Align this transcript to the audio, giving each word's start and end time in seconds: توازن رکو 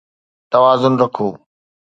توازن 0.51 0.93
رکو 1.01 1.27